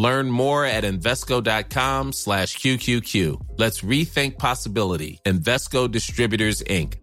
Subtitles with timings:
[0.00, 3.36] Learn more at Invesco.com slash QQQ.
[3.60, 5.20] Let's rethink possibility.
[5.28, 6.96] Invesco Distributors, Inc.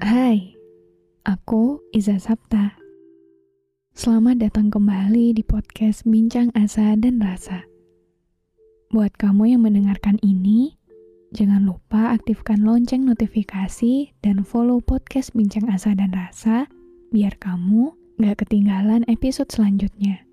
[0.00, 0.56] Hai,
[1.28, 2.72] aku Iza Sapta.
[3.92, 7.68] Selamat datang kembali di podcast Bincang Asa dan Rasa.
[8.88, 10.79] Buat kamu yang mendengarkan ini,
[11.30, 16.66] jangan lupa aktifkan lonceng notifikasi dan follow podcast Bincang Asa dan Rasa
[17.14, 20.26] biar kamu gak ketinggalan episode selanjutnya.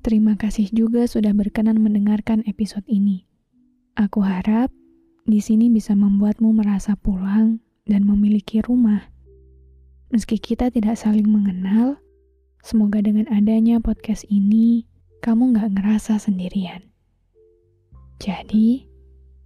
[0.00, 3.28] Terima kasih juga sudah berkenan mendengarkan episode ini.
[4.00, 4.72] Aku harap
[5.28, 9.12] di sini bisa membuatmu merasa pulang dan memiliki rumah.
[10.08, 12.00] Meski kita tidak saling mengenal,
[12.64, 14.88] semoga dengan adanya podcast ini,
[15.20, 16.88] kamu gak ngerasa sendirian.
[18.16, 18.87] Jadi,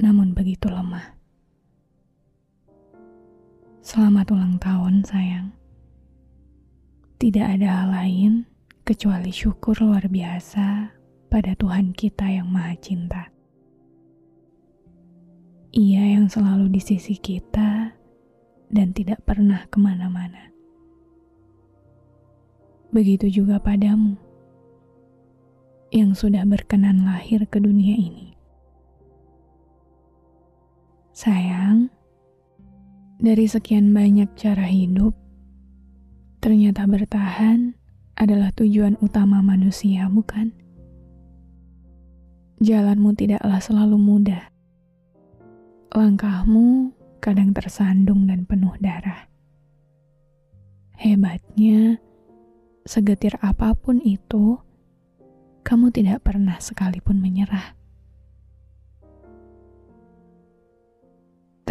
[0.00, 1.20] namun begitu lemah.
[3.84, 5.52] Selamat ulang tahun, sayang.
[7.20, 8.32] Tidak ada hal lain
[8.80, 10.96] kecuali syukur luar biasa
[11.28, 13.28] pada Tuhan kita yang Maha Cinta.
[15.76, 17.92] Ia yang selalu di sisi kita
[18.72, 20.48] dan tidak pernah ke mana-mana.
[22.90, 24.16] Begitu juga padamu
[25.92, 28.39] yang sudah berkenan lahir ke dunia ini.
[31.20, 31.92] Sayang,
[33.20, 35.12] dari sekian banyak cara hidup,
[36.40, 37.76] ternyata bertahan
[38.16, 40.48] adalah tujuan utama manusia, bukan?
[42.64, 44.48] Jalanmu tidaklah selalu mudah.
[45.92, 49.28] Langkahmu kadang tersandung dan penuh darah.
[50.96, 52.00] Hebatnya,
[52.88, 54.56] segetir apa pun itu,
[55.68, 57.79] kamu tidak pernah sekalipun menyerah.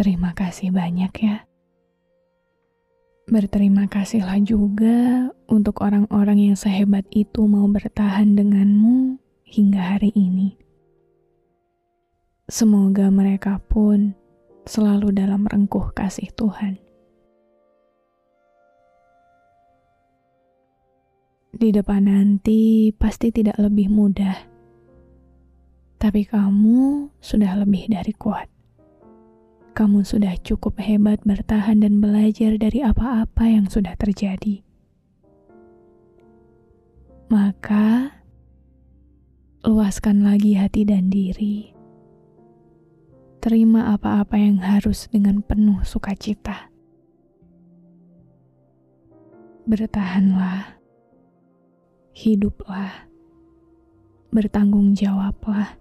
[0.00, 1.44] Terima kasih banyak ya.
[3.28, 10.56] Berterima kasihlah juga untuk orang-orang yang sehebat itu mau bertahan denganmu hingga hari ini.
[12.48, 14.16] Semoga mereka pun
[14.64, 16.80] selalu dalam rengkuh kasih Tuhan.
[21.52, 24.48] Di depan nanti pasti tidak lebih mudah,
[26.00, 28.59] tapi kamu sudah lebih dari kuat.
[29.70, 34.66] Kamu sudah cukup hebat bertahan dan belajar dari apa-apa yang sudah terjadi.
[37.30, 38.10] Maka,
[39.62, 41.70] luaskan lagi hati dan diri.
[43.38, 46.68] Terima apa-apa yang harus dengan penuh sukacita.
[49.70, 50.82] Bertahanlah
[52.10, 53.06] hiduplah,
[54.34, 55.78] bertanggung jawablah.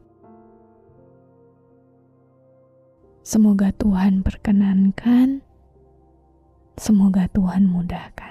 [3.30, 5.46] Semoga Tuhan perkenankan,
[6.82, 8.29] semoga Tuhan mudahkan.